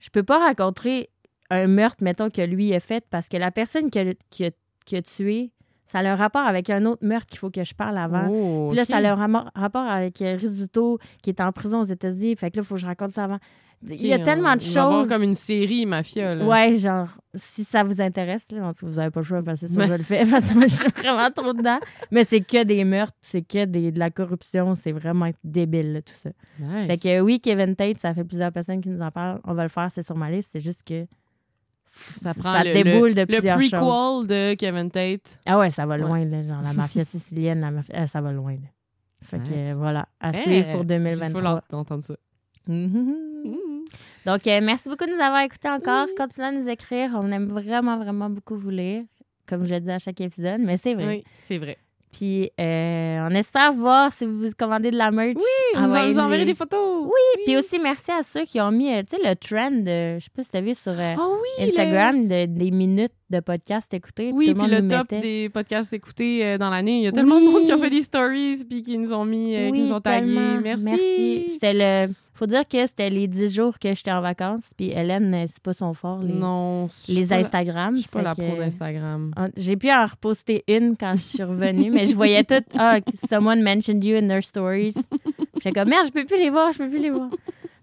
[0.00, 1.10] je peux pas raconter
[1.50, 4.50] un meurtre, mettons, que lui a fait parce que la personne qui a, qui a-
[4.84, 5.52] qui a tué,
[5.84, 8.28] ça a un rapport avec un autre meurtre qu'il faut que je parle avant.
[8.30, 11.84] Oh, Puis là, ça a un rapport avec euh, Rizzuto, qui est en prison aux
[11.84, 12.36] États-Unis.
[12.36, 13.38] Fait que là, il faut que je raconte ça avant.
[13.84, 15.08] Il y a tellement on- de il va y avoir choses.
[15.12, 16.46] comme une série mafia, là.
[16.46, 19.42] Ouais, genre, si ça vous intéresse, là, en tout cas, vous n'avez pas le choix,
[19.42, 21.80] parce que ça, je le fais, parce que moi, je suis vraiment trop dedans.
[22.12, 26.00] Mais c'est que des meurtres, c'est que des, de la corruption, c'est vraiment débile, là,
[26.02, 26.30] tout ça.
[26.60, 26.86] Nice.
[26.86, 29.40] Fait que oui, Kevin Tate, ça fait plusieurs personnes qui nous en parlent.
[29.42, 30.50] On va le faire, c'est sur ma liste.
[30.52, 31.04] C'est juste que
[31.92, 34.26] ça ça prend le, déboule le, de le plusieurs prequel choses.
[34.26, 35.40] de Kevin Tate.
[35.46, 36.00] Ah ouais, ça va Ouais.
[36.00, 38.52] loin, là, genre la mafia sicilienne, la mafia, ah, ça va loin.
[38.54, 38.68] Là.
[39.22, 39.76] Fait que Nice.
[39.76, 41.62] voilà, à Eh, suivre pour Il faut 2023.
[41.70, 42.14] l'entendre ça.
[42.66, 43.14] Mhm.
[44.26, 46.06] Donc, euh, merci beaucoup de nous avoir écoutés encore.
[46.16, 47.10] Continuez à nous écrire.
[47.14, 49.04] On aime vraiment, vraiment beaucoup vous lire,
[49.46, 51.06] comme je le dis à chaque épisode, mais c'est vrai.
[51.18, 51.76] Oui, c'est vrai.
[52.12, 55.36] Puis, euh, on espère voir si vous commandez de la merch.
[55.38, 57.04] Oui, vous en- enverrez des photos.
[57.04, 60.18] Oui, puis aussi, merci à ceux qui ont mis, euh, tu sais, le trend, de,
[60.18, 62.70] je sais pas si tu as vu sur euh, Ah oui, le- Instagram, de- des
[62.70, 64.30] minutes de podcast écoutés.
[64.32, 65.20] Oui, tout le puis monde le top mettait.
[65.20, 66.98] des podcasts écoutés euh, dans l'année.
[66.98, 69.24] Il y a tellement de monde qui ont fait des stories puis qui nous ont
[69.24, 70.26] mis, euh, qui nous ont tagués.
[70.34, 70.60] tellement.
[70.62, 71.44] Merci.
[71.48, 71.72] C'était
[72.06, 72.12] le.
[72.34, 74.72] Faut dire que c'était les 10 jours que j'étais en vacances.
[74.76, 77.94] Puis Hélène, euh, c'est pas son fort, les, Non, les la- Instagram.
[77.94, 79.32] Je suis pas la pro d'Instagram.
[79.56, 82.54] J'ai pu en reposter une quand je suis revenue, mais je voyais tout.
[82.76, 84.94] Ah, someone mentioned you in their stories.
[85.56, 87.28] J'étais comme, merde, je peux plus les voir, je peux plus les voir.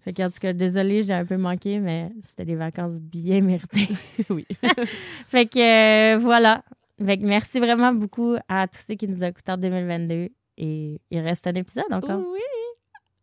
[0.09, 3.41] Fait que, en tout cas, désolée, j'ai un peu manqué, mais c'était des vacances bien
[3.41, 3.87] méritées.
[4.31, 4.43] oui.
[5.27, 6.63] Fait que, euh, voilà.
[7.05, 10.29] Fait que merci vraiment beaucoup à tous ceux qui nous ont écoutés en 2022.
[10.57, 12.21] Et il reste un épisode encore.
[12.21, 12.39] Oui.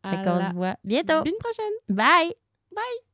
[0.08, 1.18] Fait qu'on la se voit bientôt.
[1.24, 1.74] semaine prochaine.
[1.88, 2.32] Bye!
[2.72, 3.05] Bye.